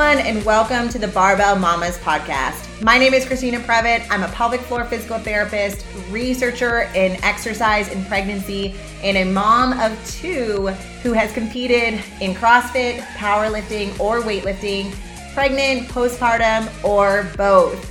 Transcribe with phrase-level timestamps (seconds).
[0.00, 2.82] everyone, and welcome to the Barbell Mamas podcast.
[2.82, 4.06] My name is Christina Prevett.
[4.08, 9.92] I'm a pelvic floor physical therapist, researcher in exercise and pregnancy, and a mom of
[10.10, 10.68] two
[11.02, 14.94] who has competed in CrossFit, powerlifting, or weightlifting,
[15.34, 17.86] pregnant, postpartum, or both.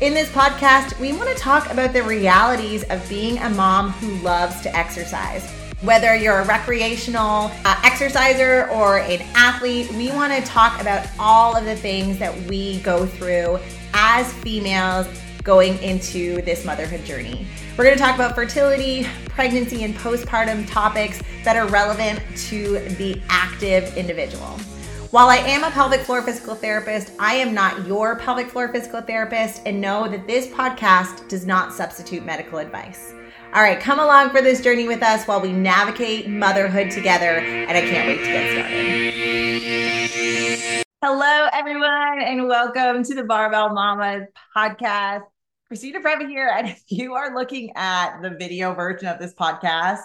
[0.00, 4.14] In this podcast, we want to talk about the realities of being a mom who
[4.22, 5.52] loves to exercise.
[5.82, 11.56] Whether you're a recreational uh, exerciser or an athlete, we want to talk about all
[11.56, 13.58] of the things that we go through
[13.94, 15.06] as females
[15.42, 17.46] going into this motherhood journey.
[17.78, 23.18] We're going to talk about fertility, pregnancy, and postpartum topics that are relevant to the
[23.30, 24.58] active individual.
[25.12, 29.00] While I am a pelvic floor physical therapist, I am not your pelvic floor physical
[29.00, 33.14] therapist, and know that this podcast does not substitute medical advice.
[33.52, 37.76] All right, come along for this journey with us while we navigate motherhood together, and
[37.76, 38.52] I can't wait to get
[40.52, 40.84] started.
[41.02, 45.22] Hello, everyone, and welcome to the Barbell Mamas podcast.
[45.66, 50.02] Christina Prevett here, and if you are looking at the video version of this podcast,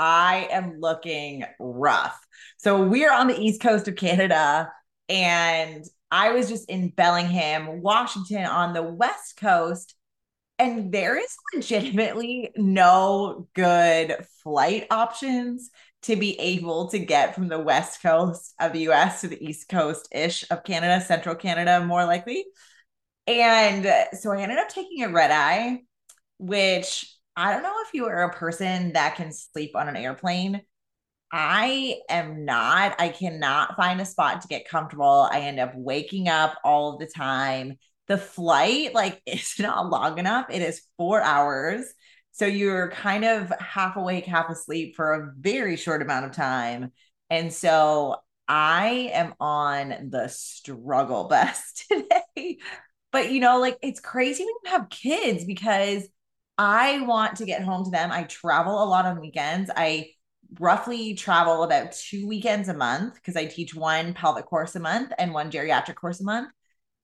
[0.00, 2.18] I am looking rough.
[2.56, 4.72] So we're on the east coast of Canada,
[5.08, 9.94] and I was just in Bellingham, Washington, on the west coast
[10.62, 15.70] and there is legitimately no good flight options
[16.02, 19.68] to be able to get from the west coast of the US to the east
[19.68, 22.44] coast ish of Canada, central Canada, more likely.
[23.26, 23.86] And
[24.18, 25.80] so I ended up taking a red eye,
[26.38, 30.62] which I don't know if you are a person that can sleep on an airplane.
[31.32, 33.00] I am not.
[33.00, 35.28] I cannot find a spot to get comfortable.
[35.30, 37.78] I end up waking up all the time
[38.12, 40.46] the flight like is not long enough.
[40.50, 41.86] It is four hours.
[42.32, 46.92] So you're kind of half awake, half asleep for a very short amount of time.
[47.30, 48.16] And so
[48.46, 52.58] I am on the struggle bus today.
[53.12, 56.06] But you know, like it's crazy when you have kids because
[56.58, 58.12] I want to get home to them.
[58.12, 59.70] I travel a lot on weekends.
[59.74, 60.10] I
[60.60, 65.12] roughly travel about two weekends a month because I teach one pelvic course a month
[65.18, 66.50] and one geriatric course a month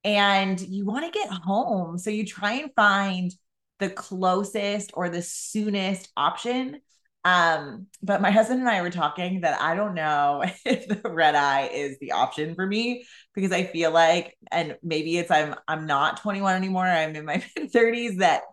[0.09, 1.99] and you want to get home.
[1.99, 3.31] So you try and find
[3.79, 6.81] the closest or the soonest option.
[7.27, 11.35] Um, but my husband and I were talking that I don't know if the red
[11.35, 13.05] eye is the option for me
[13.35, 17.45] because I feel like, and maybe it's I'm I'm not 21 anymore, I'm in my
[17.57, 18.45] mid 30s, that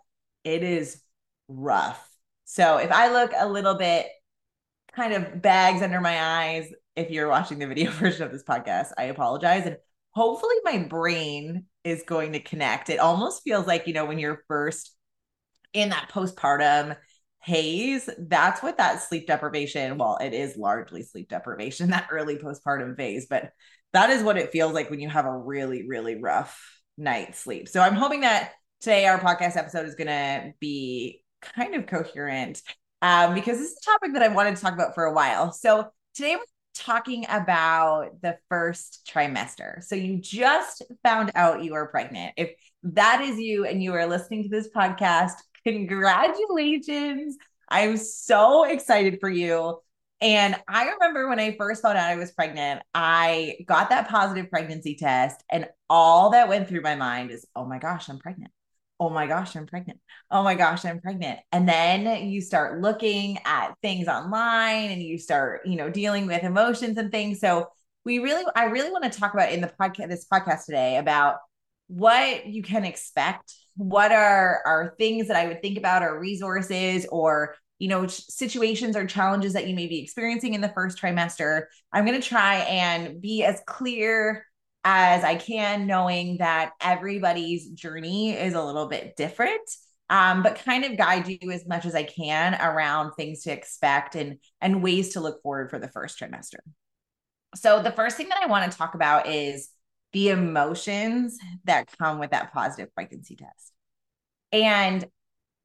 [0.44, 1.02] it is
[1.48, 2.06] rough.
[2.44, 4.08] So if I look a little bit
[4.94, 8.90] kind of bags under my eyes, if you're watching the video version of this podcast,
[8.98, 9.66] I apologize.
[9.66, 9.78] And
[10.16, 12.90] hopefully my brain is going to connect.
[12.90, 14.96] It almost feels like, you know, when you're first
[15.74, 16.96] in that postpartum
[17.42, 22.96] haze, that's what that sleep deprivation, well, it is largely sleep deprivation, that early postpartum
[22.96, 23.52] phase, but
[23.94, 26.60] that is what it feels like when you have a really, really rough
[26.98, 27.68] night's sleep.
[27.68, 32.62] So I'm hoping that today our podcast episode is going to be kind of coherent
[33.02, 35.52] um, because this is a topic that I wanted to talk about for a while.
[35.52, 39.84] So today we're talking about the first trimester.
[39.84, 42.34] So you just found out you are pregnant.
[42.38, 42.52] If
[42.84, 45.34] that is you and you are listening to this podcast,
[45.66, 47.38] congratulations.
[47.70, 49.80] I'm so excited for you.
[50.22, 54.50] And I remember when I first found out I was pregnant, I got that positive
[54.50, 58.52] pregnancy test, and all that went through my mind is, oh my gosh, I'm pregnant
[59.00, 60.00] oh my gosh, I'm pregnant.
[60.32, 61.40] Oh my gosh, I'm pregnant.
[61.52, 66.44] And then you start looking at things online and you start, you know, dealing with
[66.44, 67.40] emotions and things.
[67.40, 67.68] So
[68.06, 71.38] we really, I really want to talk about in the podcast, this podcast today about
[71.88, 73.54] what you can expect.
[73.76, 78.96] What are, are things that I would think about or resources or you know situations
[78.96, 82.60] or challenges that you may be experiencing in the first trimester i'm going to try
[82.60, 84.46] and be as clear
[84.86, 89.70] as I can, knowing that everybody's journey is a little bit different.
[90.08, 94.14] Um, but kind of guide you as much as I can around things to expect
[94.14, 96.60] and and ways to look forward for the first trimester.
[97.56, 99.70] So the first thing that I want to talk about is
[100.14, 103.74] the emotions that come with that positive pregnancy test.
[104.52, 105.06] And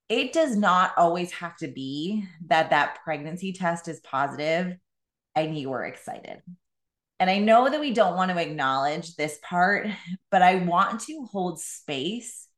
[0.08, 4.76] it does not always have to be that that pregnancy test is positive
[5.36, 6.40] and you are excited.
[7.20, 9.86] And I know that we don't want to acknowledge this part,
[10.30, 12.48] but I want to hold space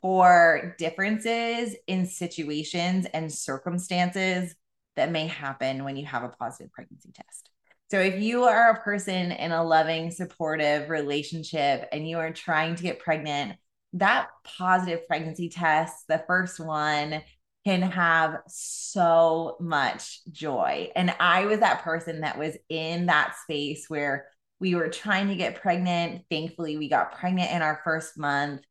[0.00, 4.54] for differences in situations and circumstances
[4.96, 7.50] that may happen when you have a positive pregnancy test.
[7.90, 12.76] So, if you are a person in a loving, supportive relationship and you are trying
[12.76, 13.58] to get pregnant,
[13.94, 17.20] that positive pregnancy test, the first one,
[17.66, 20.90] can have so much joy.
[20.96, 24.26] And I was that person that was in that space where
[24.60, 26.24] We were trying to get pregnant.
[26.30, 28.62] Thankfully, we got pregnant in our first month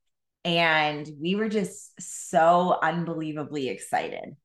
[0.45, 4.35] and we were just so unbelievably excited.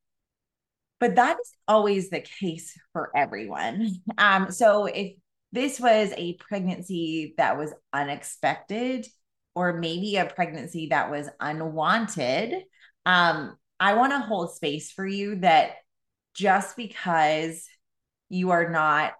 [0.99, 3.89] But that is always the case for everyone.
[4.17, 5.13] Um, so if
[5.51, 9.07] this was a pregnancy that was unexpected,
[9.55, 12.63] or maybe a pregnancy that was unwanted,
[13.05, 15.71] um, I want to hold space for you that
[16.33, 17.65] just because
[18.29, 19.13] you are not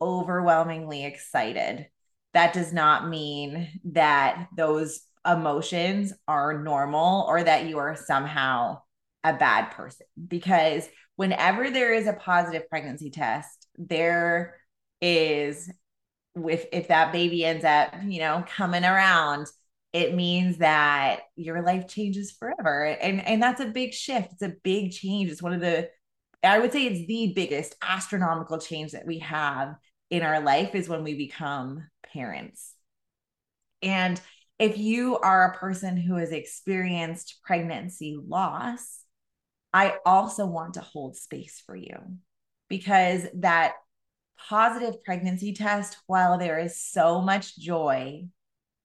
[0.00, 1.86] overwhelmingly excited,
[2.34, 8.80] that does not mean that those emotions are normal or that you are somehow
[9.24, 10.06] a bad person.
[10.28, 14.56] Because whenever there is a positive pregnancy test, there
[15.00, 15.70] is
[16.34, 19.46] if if that baby ends up, you know, coming around,
[19.92, 22.84] it means that your life changes forever.
[22.84, 24.32] And and that's a big shift.
[24.32, 25.30] It's a big change.
[25.30, 25.90] It's one of the
[26.42, 29.76] I would say it's the biggest astronomical change that we have
[30.10, 32.74] in our life is when we become parents.
[33.82, 34.20] And
[34.58, 39.00] if you are a person who has experienced pregnancy loss,
[39.72, 41.96] I also want to hold space for you
[42.68, 43.74] because that
[44.48, 48.26] positive pregnancy test, while there is so much joy,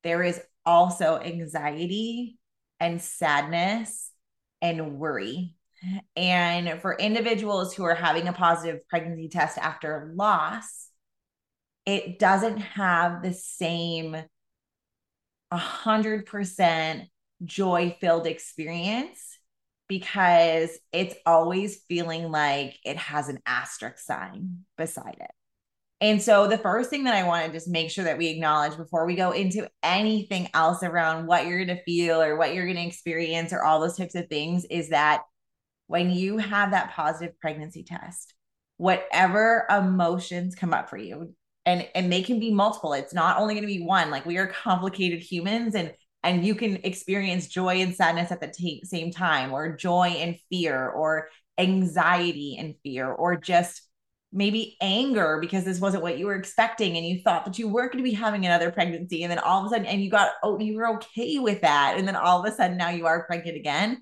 [0.03, 2.37] there is also anxiety
[2.79, 4.11] and sadness
[4.61, 5.55] and worry.
[6.15, 10.89] And for individuals who are having a positive pregnancy test after loss,
[11.85, 14.17] it doesn't have the same
[15.49, 17.07] 100%
[17.45, 19.39] joy filled experience
[19.87, 25.31] because it's always feeling like it has an asterisk sign beside it.
[25.99, 28.77] And so the first thing that I want to just make sure that we acknowledge
[28.77, 32.65] before we go into anything else around what you're going to feel or what you're
[32.65, 35.23] going to experience or all those types of things is that
[35.87, 38.35] when you have that positive pregnancy test,
[38.77, 41.33] whatever emotions come up for you,
[41.65, 42.93] and and they can be multiple.
[42.93, 44.09] It's not only going to be one.
[44.11, 48.47] Like we are complicated humans and and you can experience joy and sadness at the
[48.47, 53.86] t- same time or joy and fear or anxiety and fear or just
[54.33, 57.93] maybe anger because this wasn't what you were expecting and you thought that you weren't
[57.93, 60.31] going to be having another pregnancy and then all of a sudden and you got
[60.43, 63.25] oh you were okay with that and then all of a sudden now you are
[63.25, 64.01] pregnant again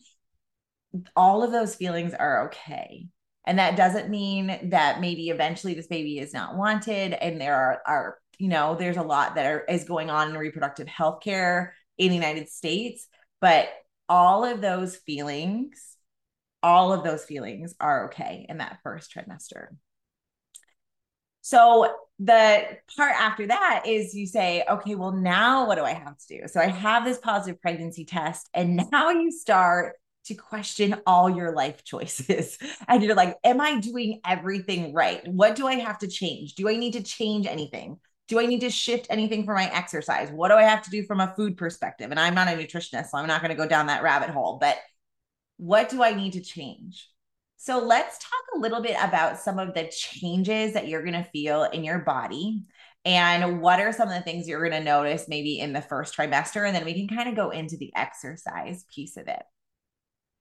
[1.16, 3.08] all of those feelings are okay
[3.46, 7.82] and that doesn't mean that maybe eventually this baby is not wanted and there are,
[7.86, 11.74] are you know there's a lot that are, is going on in reproductive health care
[11.98, 13.08] in the United States.
[13.42, 13.70] But
[14.10, 15.98] all of those feelings,
[16.62, 19.68] all of those feelings are okay in that first trimester.
[21.46, 22.64] So the
[22.98, 26.48] part after that is you say, okay, well, now what do I have to do?
[26.48, 29.94] So I have this positive pregnancy test, and now you start
[30.26, 32.58] to question all your life choices.
[32.88, 35.22] And you're like, am I doing everything right?
[35.28, 36.56] What do I have to change?
[36.56, 38.00] Do I need to change anything?
[38.28, 40.32] do I need to shift anything for my exercise?
[40.32, 42.10] What do I have to do from a food perspective?
[42.10, 44.58] And I'm not a nutritionist, so I'm not going to go down that rabbit hole,
[44.60, 44.78] but
[45.58, 47.08] what do I need to change?
[47.58, 51.30] So let's talk a little bit about some of the changes that you're going to
[51.32, 52.64] feel in your body
[53.06, 56.16] and what are some of the things you're going to notice maybe in the first
[56.16, 56.66] trimester.
[56.66, 59.44] And then we can kind of go into the exercise piece of it.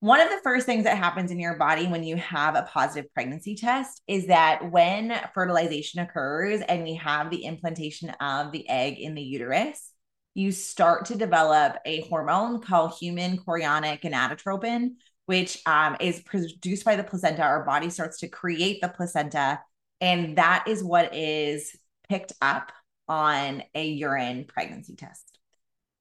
[0.00, 3.10] One of the first things that happens in your body when you have a positive
[3.14, 8.98] pregnancy test is that when fertilization occurs and we have the implantation of the egg
[8.98, 9.92] in the uterus,
[10.34, 16.96] you start to develop a hormone called human chorionic gonadotropin, which um, is produced by
[16.96, 17.42] the placenta.
[17.42, 19.60] Our body starts to create the placenta,
[20.00, 21.76] and that is what is
[22.08, 22.72] picked up
[23.08, 25.38] on a urine pregnancy test.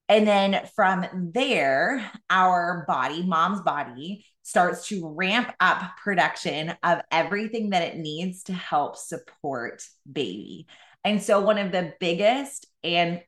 [0.10, 7.70] And then from there, our body, mom's body, starts to ramp up production of everything
[7.70, 10.68] that it needs to help support baby.
[11.06, 13.22] And so, one of the biggest and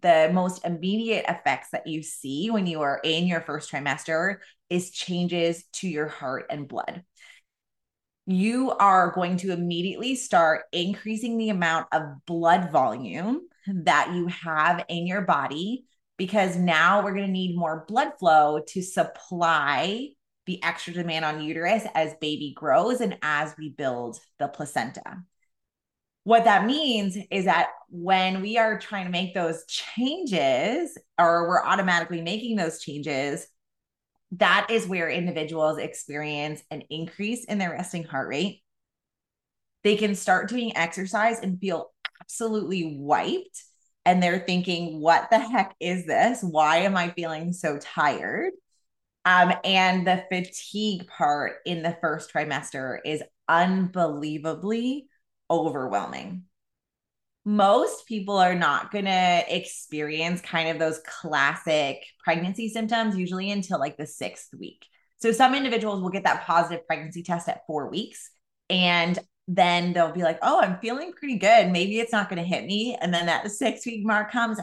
[0.00, 4.36] the most immediate effects that you see when you are in your first trimester
[4.70, 7.04] is changes to your heart and blood.
[8.26, 14.84] You are going to immediately start increasing the amount of blood volume that you have
[14.88, 15.84] in your body
[16.16, 20.08] because now we're going to need more blood flow to supply
[20.46, 25.22] the extra demand on uterus as baby grows and as we build the placenta.
[26.24, 31.64] What that means is that when we are trying to make those changes, or we're
[31.64, 33.46] automatically making those changes,
[34.32, 38.62] that is where individuals experience an increase in their resting heart rate.
[39.82, 43.64] They can start doing exercise and feel absolutely wiped
[44.04, 46.42] and they're thinking, what the heck is this?
[46.42, 48.52] Why am I feeling so tired?
[49.24, 55.06] Um, and the fatigue part in the first trimester is unbelievably
[55.50, 56.44] overwhelming.
[57.50, 63.80] Most people are not going to experience kind of those classic pregnancy symptoms usually until
[63.80, 64.86] like the sixth week.
[65.18, 68.30] So some individuals will get that positive pregnancy test at four weeks.
[68.68, 71.72] And then they'll be like, oh, I'm feeling pretty good.
[71.72, 72.96] Maybe it's not going to hit me.
[73.00, 74.60] And then that six week mark comes,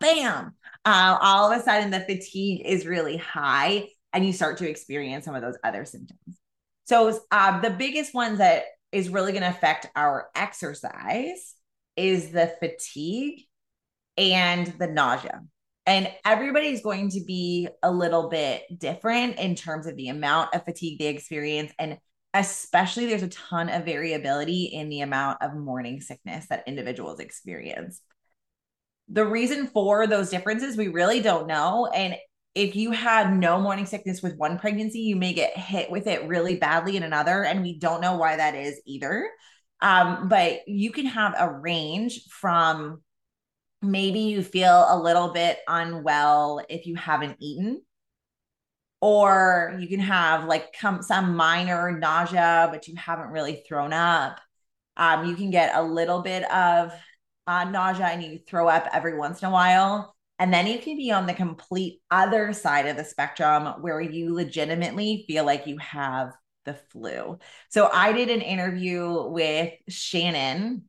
[0.00, 0.54] bam,
[0.86, 5.26] uh, all of a sudden the fatigue is really high and you start to experience
[5.26, 6.38] some of those other symptoms.
[6.86, 11.54] So uh, the biggest ones that is really going to affect our exercise
[12.00, 13.42] is the fatigue
[14.16, 15.42] and the nausea.
[15.86, 20.64] And everybody's going to be a little bit different in terms of the amount of
[20.64, 21.72] fatigue they experience.
[21.78, 21.98] And
[22.32, 28.00] especially, there's a ton of variability in the amount of morning sickness that individuals experience.
[29.08, 31.86] The reason for those differences, we really don't know.
[31.86, 32.16] And
[32.54, 36.26] if you had no morning sickness with one pregnancy, you may get hit with it
[36.28, 37.44] really badly in another.
[37.44, 39.28] And we don't know why that is either.
[39.82, 43.02] Um, but you can have a range from
[43.82, 47.80] maybe you feel a little bit unwell if you haven't eaten
[49.00, 54.38] or you can have like come some minor nausea but you haven't really thrown up.
[54.96, 56.92] Um, you can get a little bit of
[57.46, 60.14] uh, nausea and you throw up every once in a while.
[60.38, 64.34] And then you can be on the complete other side of the spectrum where you
[64.34, 66.32] legitimately feel like you have
[66.64, 67.38] the flu.
[67.70, 70.84] So I did an interview with Shannon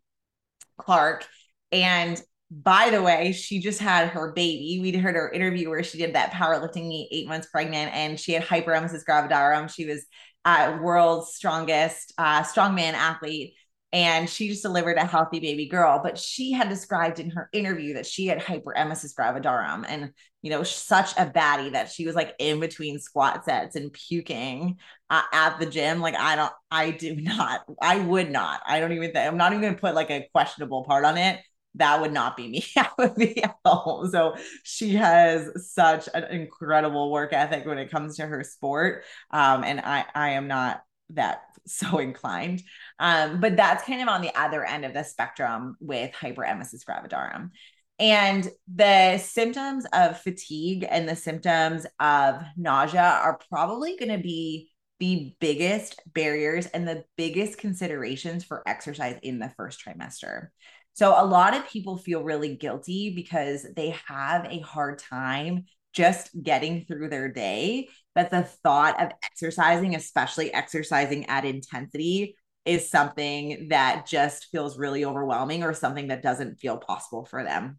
[0.78, 1.28] Clark
[1.72, 2.22] and
[2.54, 4.80] by the way, she just had her baby.
[4.82, 8.34] We'd heard her interview where she did that powerlifting meet eight months pregnant, and she
[8.34, 9.74] had hyperemesis gravidarum.
[9.74, 10.06] She was
[10.44, 13.54] uh, world's strongest uh, strongman athlete,
[13.94, 17.96] and she just delivered a healthy baby girl but she had described in her interview
[17.96, 20.12] that she had hyperemesis gravidarum and
[20.42, 24.78] you know such a baddie that she was like in between squat sets and puking
[25.10, 28.92] uh, at the gym like i don't i do not i would not i don't
[28.92, 31.40] even think i'm not even gonna put like a questionable part on it
[31.76, 32.66] that would not be me.
[32.78, 34.10] I would be at home.
[34.10, 39.04] So she has such an incredible work ethic when it comes to her sport.
[39.32, 40.82] Um, and I, I am not
[41.12, 42.64] that so inclined.
[43.00, 47.52] Um, but that's kind of on the other end of the spectrum with hyperemesis gravidarum.
[48.02, 54.72] And the symptoms of fatigue and the symptoms of nausea are probably going to be
[55.00, 60.48] the biggest barriers and the biggest considerations for exercise in the first trimester.
[60.94, 66.32] So, a lot of people feel really guilty because they have a hard time just
[66.42, 73.68] getting through their day that the thought of exercising, especially exercising at intensity, is something
[73.70, 77.78] that just feels really overwhelming or something that doesn't feel possible for them.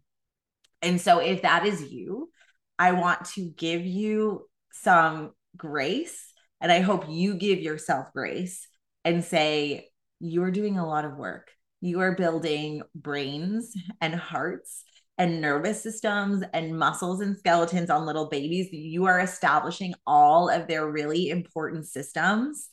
[0.83, 2.29] And so, if that is you,
[2.77, 6.31] I want to give you some grace.
[6.61, 8.67] And I hope you give yourself grace
[9.03, 11.51] and say, You're doing a lot of work.
[11.81, 14.83] You are building brains and hearts
[15.17, 20.67] and nervous systems and muscles and skeletons on little babies, you are establishing all of
[20.67, 22.69] their really important systems.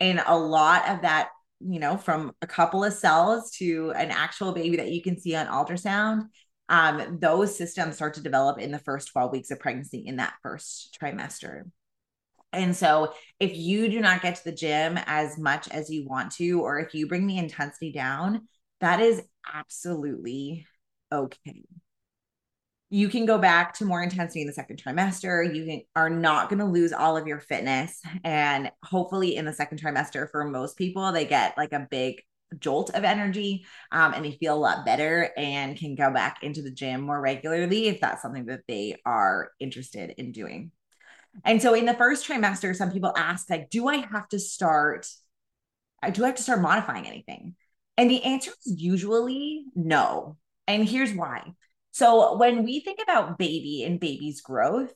[0.00, 4.52] And a lot of that, you know, from a couple of cells to an actual
[4.52, 6.24] baby that you can see on ultrasound,
[6.68, 10.34] um, those systems start to develop in the first 12 weeks of pregnancy in that
[10.42, 11.62] first trimester.
[12.52, 16.32] And so, if you do not get to the gym as much as you want
[16.32, 18.48] to, or if you bring the intensity down,
[18.80, 19.22] that is
[19.52, 20.66] absolutely
[21.12, 21.64] okay.
[22.90, 25.54] You can go back to more intensity in the second trimester.
[25.54, 28.00] You can, are not going to lose all of your fitness.
[28.24, 32.22] And hopefully, in the second trimester, for most people, they get like a big
[32.58, 36.62] jolt of energy um, and they feel a lot better and can go back into
[36.62, 40.70] the gym more regularly if that's something that they are interested in doing.
[41.44, 45.06] And so in the first trimester, some people ask, like, do I have to start?
[46.12, 47.54] Do I have to start modifying anything?
[47.96, 50.36] And the answer is usually no.
[50.66, 51.52] And here's why.
[51.90, 54.92] So when we think about baby and baby's growth,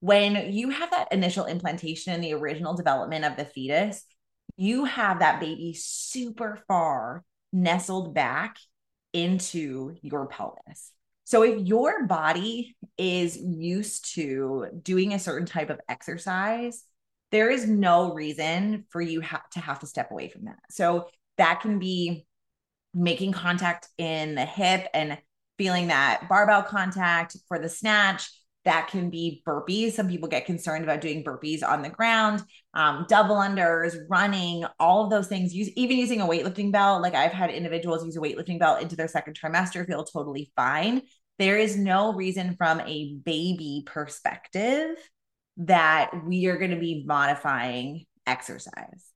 [0.00, 4.04] when you have that initial implantation and the original development of the fetus,
[4.56, 8.56] you have that baby super far nestled back
[9.12, 10.92] into your pelvis.
[11.24, 16.84] So if your body is used to doing a certain type of exercise,
[17.32, 20.58] there is no reason for you ha- to have to step away from that.
[20.70, 21.08] So
[21.38, 22.26] that can be
[22.92, 25.18] making contact in the hip and
[25.58, 28.30] feeling that barbell contact for the snatch.
[28.64, 29.92] That can be burpees.
[29.92, 32.42] Some people get concerned about doing burpees on the ground,
[32.72, 35.54] um, double unders, running, all of those things.
[35.54, 37.02] Use even using a weightlifting belt.
[37.02, 41.02] Like I've had individuals use a weightlifting belt into their second trimester, feel totally fine.
[41.38, 44.96] There is no reason from a baby perspective
[45.58, 49.10] that we are going to be modifying exercise.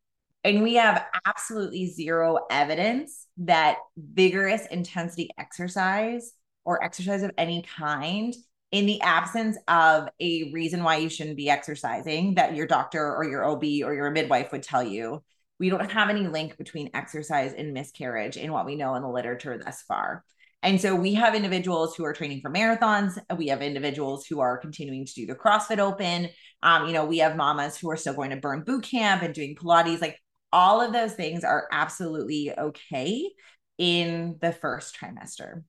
[0.44, 6.32] And we have absolutely zero evidence that vigorous intensity exercise
[6.64, 8.34] or exercise of any kind
[8.70, 13.24] in the absence of a reason why you shouldn't be exercising that your doctor or
[13.24, 15.22] your OB or your midwife would tell you.
[15.58, 19.08] We don't have any link between exercise and miscarriage in what we know in the
[19.08, 20.24] literature thus far.
[20.62, 23.18] And so we have individuals who are training for marathons.
[23.36, 26.28] We have individuals who are continuing to do the CrossFit Open.
[26.62, 29.32] Um, you know, we have mamas who are still going to burn boot camp and
[29.32, 30.00] doing Pilates.
[30.00, 30.18] Like
[30.52, 33.30] all of those things are absolutely okay
[33.78, 35.62] in the first trimester.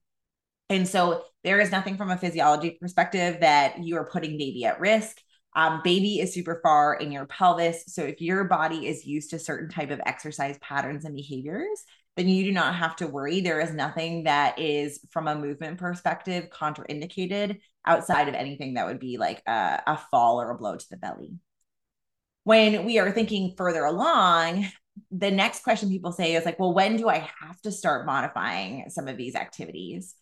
[0.70, 4.80] And so there is nothing from a physiology perspective that you are putting baby at
[4.80, 5.20] risk.
[5.56, 7.82] Um, baby is super far in your pelvis.
[7.88, 11.82] So if your body is used to certain type of exercise patterns and behaviors,
[12.16, 13.40] then you do not have to worry.
[13.40, 19.00] There is nothing that is, from a movement perspective, contraindicated outside of anything that would
[19.00, 21.34] be like a, a fall or a blow to the belly.
[22.44, 24.68] When we are thinking further along,
[25.10, 28.88] the next question people say is like, well, when do I have to start modifying
[28.88, 30.14] some of these activities?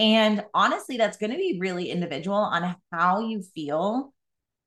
[0.00, 4.14] And honestly, that's going to be really individual on how you feel,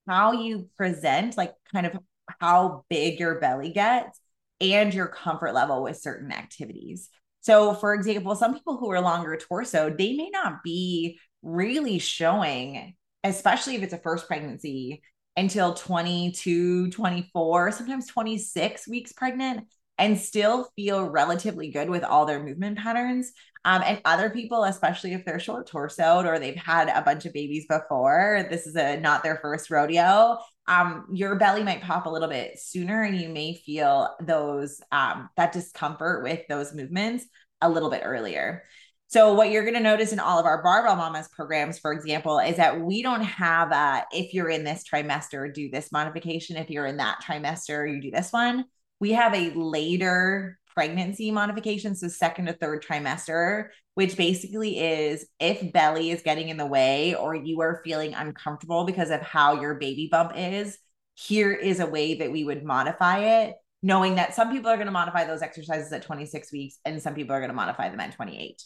[0.07, 1.97] how you present, like kind of
[2.39, 4.19] how big your belly gets
[4.61, 7.09] and your comfort level with certain activities.
[7.41, 12.93] So, for example, some people who are longer torso, they may not be really showing,
[13.23, 15.01] especially if it's a first pregnancy,
[15.35, 22.43] until 22, 24, sometimes 26 weeks pregnant, and still feel relatively good with all their
[22.43, 23.31] movement patterns.
[23.65, 27.33] Um, and other people, especially if they're short torsoed or they've had a bunch of
[27.33, 30.37] babies before, this is a not their first rodeo.
[30.67, 35.29] Um, your belly might pop a little bit sooner, and you may feel those um,
[35.37, 37.25] that discomfort with those movements
[37.61, 38.63] a little bit earlier.
[39.07, 42.39] So, what you're going to notice in all of our Barbell Mamas programs, for example,
[42.39, 46.57] is that we don't have a if you're in this trimester, do this modification.
[46.57, 48.65] If you're in that trimester, you do this one.
[49.03, 55.73] We have a later pregnancy modification, so second to third trimester, which basically is if
[55.73, 59.75] belly is getting in the way or you are feeling uncomfortable because of how your
[59.75, 60.77] baby bump is,
[61.15, 64.85] here is a way that we would modify it, knowing that some people are going
[64.85, 67.99] to modify those exercises at 26 weeks and some people are going to modify them
[67.99, 68.63] at 28.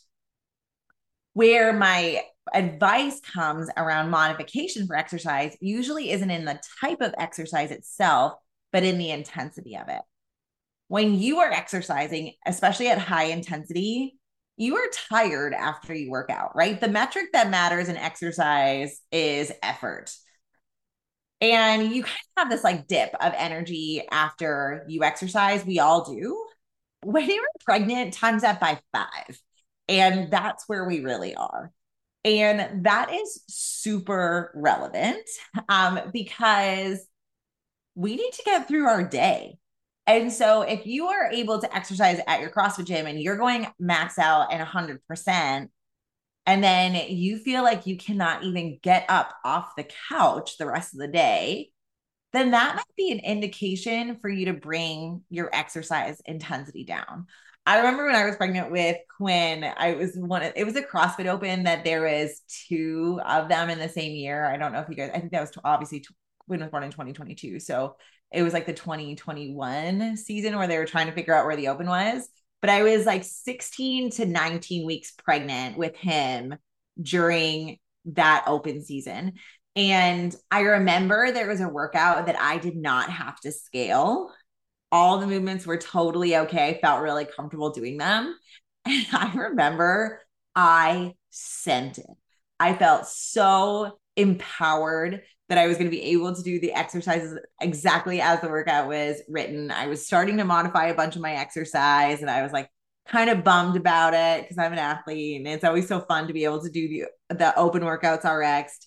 [1.33, 2.21] Where my
[2.53, 8.33] advice comes around modification for exercise usually isn't in the type of exercise itself,
[8.71, 10.01] but in the intensity of it
[10.87, 14.17] when you are exercising, especially at high intensity,
[14.55, 16.79] you are tired after you work out, right?
[16.79, 20.11] The metric that matters in exercise is effort.
[21.39, 25.63] And you kind of have this like dip of energy after you exercise.
[25.63, 26.43] We all do.
[27.03, 29.39] When you're pregnant, times that by five.
[29.87, 31.71] And that's where we really are.
[32.25, 35.23] And that is super relevant
[35.69, 37.05] um, because
[37.95, 39.57] we need to get through our day.
[40.07, 43.67] And so if you are able to exercise at your CrossFit gym and you're going
[43.77, 45.69] max out and 100%,
[46.45, 50.93] and then you feel like you cannot even get up off the couch the rest
[50.93, 51.71] of the day,
[52.31, 57.27] then that might be an indication for you to bring your exercise intensity down.
[57.65, 60.81] I remember when I was pregnant with Quinn, I was one of, it was a
[60.81, 64.45] CrossFit Open that there was two of them in the same year.
[64.45, 66.05] I don't know if you guys, I think that was obviously
[66.47, 67.59] Quinn was born in 2022.
[67.59, 67.97] So
[68.31, 71.69] it was like the 2021 season where they were trying to figure out where the
[71.69, 72.27] open was.
[72.61, 76.55] But I was like 16 to 19 weeks pregnant with him
[77.01, 79.33] during that open season.
[79.75, 84.33] And I remember there was a workout that I did not have to scale.
[84.91, 86.69] All the movements were totally okay.
[86.69, 88.35] I felt really comfortable doing them.
[88.85, 90.21] And I remember
[90.55, 92.05] I sent it.
[92.57, 97.39] I felt so empowered that I was going to be able to do the exercises
[97.61, 99.71] exactly as the workout was written.
[99.71, 102.69] I was starting to modify a bunch of my exercise and I was like
[103.07, 106.33] kind of bummed about it because I'm an athlete and it's always so fun to
[106.33, 106.87] be able to do
[107.29, 108.77] the the open workouts RX.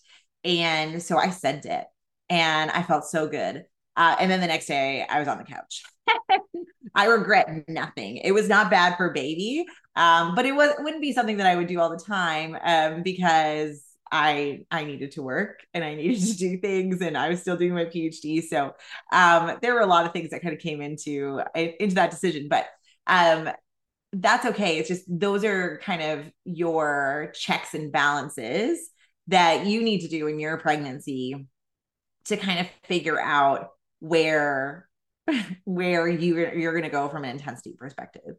[0.44, 1.84] And so I sent it
[2.28, 3.64] and I felt so good.
[3.96, 5.82] Uh, and then the next day I was on the couch.
[6.94, 8.18] I regret nothing.
[8.18, 9.64] It was not bad for baby,
[9.96, 12.56] um, but it was it wouldn't be something that I would do all the time
[12.62, 17.28] um, because I I needed to work and I needed to do things and I
[17.28, 18.42] was still doing my PhD.
[18.42, 18.74] So
[19.12, 22.48] um, there were a lot of things that kind of came into into that decision,
[22.48, 22.66] but
[23.06, 23.50] um,
[24.12, 24.78] that's okay.
[24.78, 28.90] It's just those are kind of your checks and balances
[29.28, 31.46] that you need to do in your pregnancy
[32.24, 33.68] to kind of figure out
[34.00, 34.88] where
[35.64, 38.36] where you you're going to go from an intensity perspective.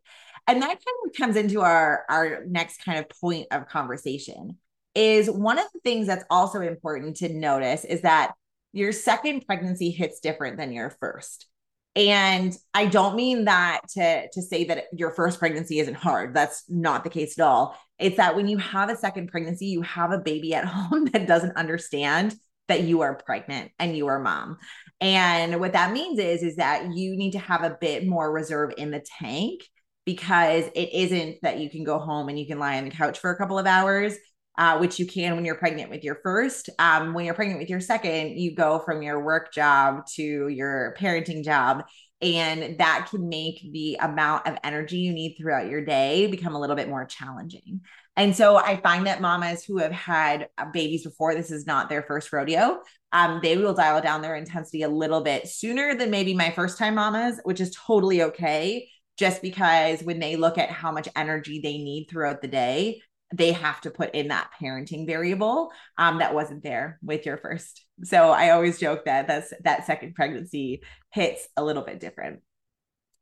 [0.48, 4.58] And that kind of comes into our our next kind of point of conversation
[4.96, 8.34] is one of the things that's also important to notice is that
[8.74, 11.48] your second pregnancy hits different than your first.
[11.96, 16.34] And I don't mean that to, to say that your first pregnancy isn't hard.
[16.34, 17.78] That's not the case at all.
[18.00, 21.28] It's that when you have a second pregnancy, you have a baby at home that
[21.28, 22.36] doesn't understand
[22.70, 24.58] that you are pregnant and you are mom.
[25.02, 28.74] And what that means is, is that you need to have a bit more reserve
[28.78, 29.62] in the tank
[30.06, 33.20] because it isn't that you can go home and you can lie on the couch
[33.20, 34.16] for a couple of hours.
[34.58, 36.70] Uh, which you can when you're pregnant with your first.
[36.78, 40.94] Um, when you're pregnant with your second, you go from your work job to your
[41.00, 41.86] parenting job.
[42.22, 46.60] And that can make the amount of energy you need throughout your day become a
[46.60, 47.82] little bit more challenging.
[48.18, 51.90] And so I find that mamas who have had uh, babies before, this is not
[51.90, 52.82] their first rodeo,
[53.14, 56.78] um, they will dial down their intensity a little bit sooner than maybe my first
[56.78, 58.90] time mamas, which is totally okay.
[59.18, 63.02] Just because when they look at how much energy they need throughout the day,
[63.34, 67.86] they have to put in that parenting variable um, that wasn't there with your first.
[68.04, 72.42] So I always joke that that's that second pregnancy hits a little bit different.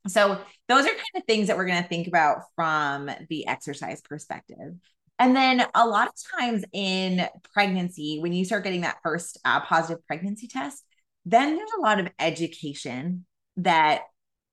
[0.07, 4.01] So those are kind of things that we're going to think about from the exercise
[4.01, 4.75] perspective.
[5.19, 9.59] And then a lot of times in pregnancy, when you start getting that first uh,
[9.59, 10.83] positive pregnancy test,
[11.25, 13.25] then there's a lot of education
[13.57, 14.03] that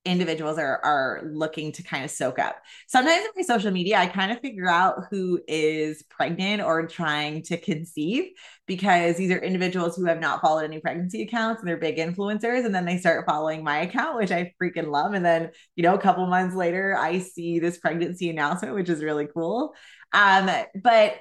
[0.07, 2.57] individuals are are looking to kind of soak up.
[2.87, 7.43] Sometimes in my social media, I kind of figure out who is pregnant or trying
[7.45, 8.31] to conceive
[8.67, 12.65] because these are individuals who have not followed any pregnancy accounts and they're big influencers.
[12.65, 15.13] And then they start following my account, which I freaking love.
[15.13, 19.03] And then, you know, a couple months later, I see this pregnancy announcement, which is
[19.03, 19.75] really cool.
[20.13, 20.51] Um,
[20.83, 21.17] but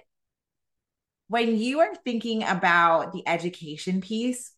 [1.27, 4.51] when you are thinking about the education piece,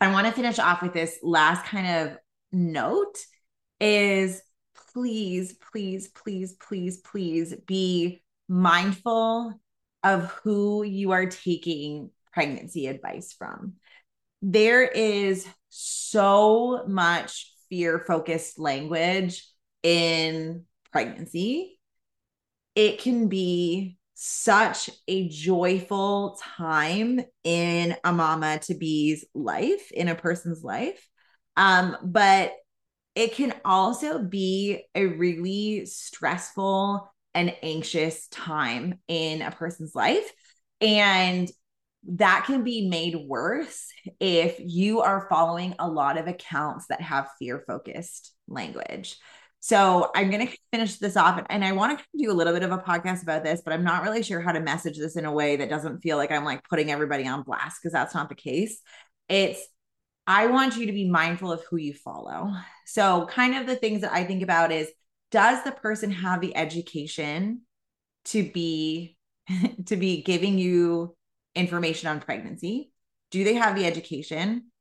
[0.00, 2.18] I want to finish off with this last kind of
[2.50, 3.18] note
[3.82, 4.40] is
[4.92, 9.60] please, please, please, please, please be mindful
[10.02, 13.74] of who you are taking pregnancy advice from.
[14.40, 19.46] There is so much fear focused language
[19.82, 21.78] in pregnancy.
[22.74, 30.14] It can be such a joyful time in a mama to be's life, in a
[30.14, 31.08] person's life.
[31.56, 32.52] Um, but
[33.14, 40.30] it can also be a really stressful and anxious time in a person's life.
[40.80, 41.50] And
[42.08, 43.86] that can be made worse
[44.18, 49.16] if you are following a lot of accounts that have fear focused language.
[49.60, 52.64] So I'm going to finish this off and I want to do a little bit
[52.64, 55.24] of a podcast about this, but I'm not really sure how to message this in
[55.24, 58.28] a way that doesn't feel like I'm like putting everybody on blast because that's not
[58.28, 58.80] the case.
[59.28, 59.64] It's
[60.26, 62.52] I want you to be mindful of who you follow.
[62.86, 64.90] So, kind of the things that I think about is
[65.30, 67.62] does the person have the education
[68.26, 69.16] to be
[69.86, 71.16] to be giving you
[71.54, 72.92] information on pregnancy?
[73.30, 74.71] Do they have the education?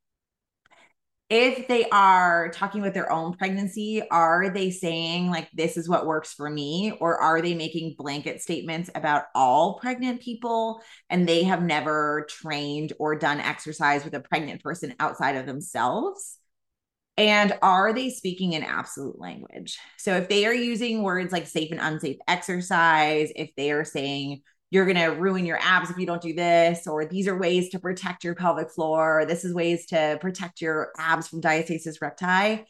[1.31, 6.05] If they are talking about their own pregnancy, are they saying, like, this is what
[6.05, 6.91] works for me?
[6.99, 12.91] Or are they making blanket statements about all pregnant people and they have never trained
[12.99, 16.37] or done exercise with a pregnant person outside of themselves?
[17.15, 19.79] And are they speaking in absolute language?
[19.97, 24.41] So if they are using words like safe and unsafe exercise, if they are saying,
[24.71, 27.69] you're going to ruin your abs if you don't do this, or these are ways
[27.69, 32.01] to protect your pelvic floor, or this is ways to protect your abs from diastasis
[32.01, 32.65] recti.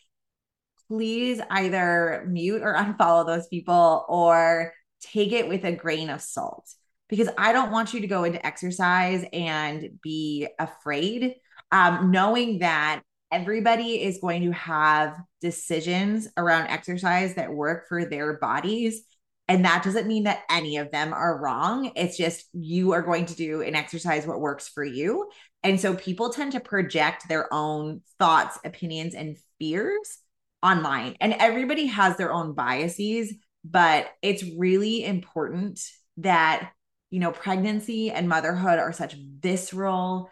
[0.87, 6.67] Please either mute or unfollow those people or take it with a grain of salt
[7.07, 11.35] because I don't want you to go into exercise and be afraid,
[11.71, 18.37] um, knowing that everybody is going to have decisions around exercise that work for their
[18.39, 19.03] bodies
[19.51, 21.91] and that doesn't mean that any of them are wrong.
[21.97, 25.29] It's just you are going to do an exercise what works for you.
[25.61, 30.19] And so people tend to project their own thoughts, opinions, and fears
[30.63, 31.17] online.
[31.19, 33.33] And everybody has their own biases,
[33.65, 35.81] but it's really important
[36.15, 36.71] that,
[37.09, 40.31] you know, pregnancy and motherhood are such visceral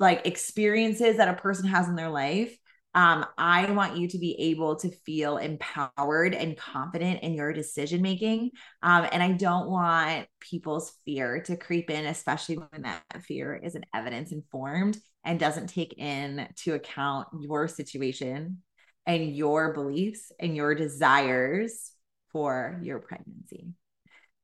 [0.00, 2.58] like experiences that a person has in their life
[2.94, 8.02] um, I want you to be able to feel empowered and confident in your decision
[8.02, 8.50] making.
[8.82, 13.86] Um, and I don't want people's fear to creep in, especially when that fear isn't
[13.94, 18.62] evidence informed and doesn't take into account your situation
[19.06, 21.92] and your beliefs and your desires
[22.30, 23.68] for your pregnancy.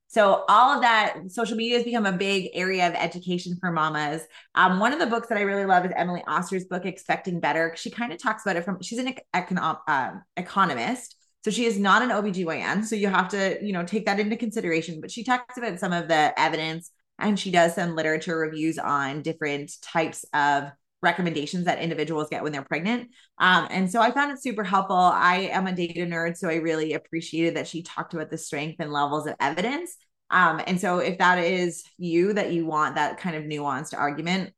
[0.09, 4.23] So all of that, social media has become a big area of education for mamas.
[4.55, 7.73] Um, one of the books that I really love is Emily Oster's book, Expecting Better.
[7.75, 11.15] She kind of talks about it from, she's an uh, economist.
[11.45, 12.85] So she is not an OBGYN.
[12.85, 14.99] So you have to, you know, take that into consideration.
[14.99, 19.21] But she talks about some of the evidence and she does some literature reviews on
[19.21, 23.09] different types of recommendations that individuals get when they're pregnant.
[23.37, 24.97] Um, and so I found it super helpful.
[24.97, 28.77] I am a data nerd, so I really appreciated that she talked about the strength
[28.79, 29.95] and levels of evidence.
[30.29, 34.53] Um, and so if that is you that you want that kind of nuanced argument,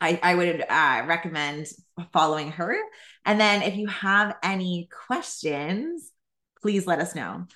[0.00, 1.68] I, I would uh, recommend
[2.12, 2.76] following her.
[3.24, 6.10] And then if you have any questions,
[6.60, 7.46] please let us know.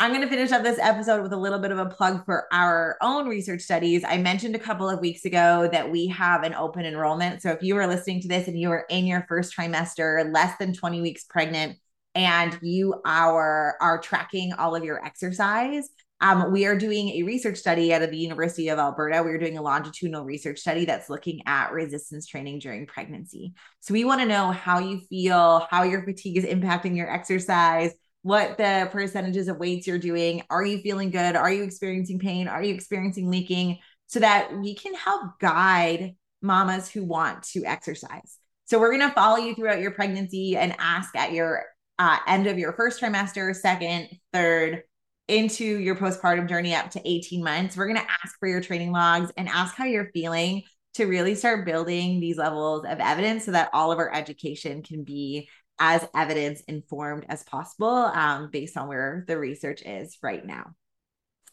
[0.00, 2.46] I'm going to finish up this episode with a little bit of a plug for
[2.54, 4.02] our own research studies.
[4.02, 7.42] I mentioned a couple of weeks ago that we have an open enrollment.
[7.42, 10.56] So if you are listening to this and you are in your first trimester, less
[10.56, 11.76] than 20 weeks pregnant,
[12.14, 15.90] and you are are tracking all of your exercise,
[16.22, 19.22] um, we are doing a research study out of the University of Alberta.
[19.22, 23.52] We are doing a longitudinal research study that's looking at resistance training during pregnancy.
[23.80, 27.92] So we want to know how you feel, how your fatigue is impacting your exercise,
[28.22, 30.42] what the percentages of weights you're doing.
[30.50, 31.36] Are you feeling good?
[31.36, 32.48] Are you experiencing pain?
[32.48, 33.78] Are you experiencing leaking?
[34.08, 38.38] So that we can help guide mamas who want to exercise.
[38.64, 41.64] So we're going to follow you throughout your pregnancy and ask at your
[41.98, 44.82] uh, end of your first trimester, second, third,
[45.28, 47.76] into your postpartum journey up to 18 months.
[47.76, 50.62] We're going to ask for your training logs and ask how you're feeling
[50.94, 55.04] to really start building these levels of evidence so that all of our education can
[55.04, 55.48] be
[55.80, 60.74] as evidence informed as possible um, based on where the research is right now.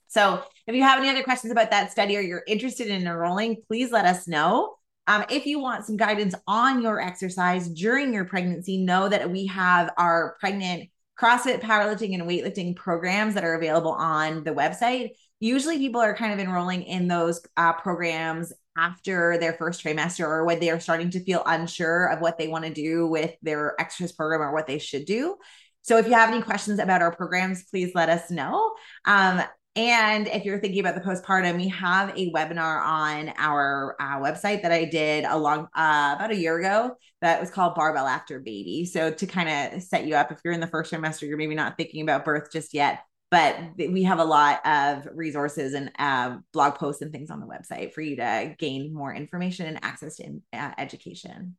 [0.09, 3.57] So, if you have any other questions about that study or you're interested in enrolling,
[3.67, 4.75] please let us know.
[5.07, 9.47] Um, if you want some guidance on your exercise during your pregnancy, know that we
[9.47, 15.11] have our pregnant CrossFit, powerlifting, and weightlifting programs that are available on the website.
[15.39, 20.45] Usually, people are kind of enrolling in those uh, programs after their first trimester or
[20.45, 23.75] when they are starting to feel unsure of what they want to do with their
[23.79, 25.35] extras program or what they should do.
[25.81, 28.73] So, if you have any questions about our programs, please let us know.
[29.05, 29.41] Um,
[29.77, 34.63] and if you're thinking about the postpartum, we have a webinar on our uh, website
[34.63, 38.39] that I did a long uh, about a year ago that was called Barbell After
[38.39, 38.85] Baby.
[38.85, 41.53] So to kind of set you up, if you're in the first trimester, you're maybe
[41.53, 46.37] not thinking about birth just yet, but we have a lot of resources and uh,
[46.53, 50.15] blog posts and things on the website for you to gain more information and access
[50.17, 51.57] to uh, education.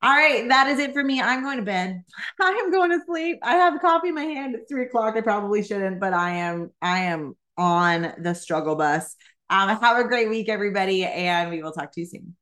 [0.00, 1.20] All right, that is it for me.
[1.20, 2.04] I'm going to bed.
[2.40, 3.40] I am going to sleep.
[3.42, 5.16] I have coffee in my hand at three o'clock.
[5.16, 6.70] I probably shouldn't, but I am.
[6.80, 9.16] I am on the struggle bus.
[9.50, 12.37] Um, have a great week, everybody, and we will talk to you soon.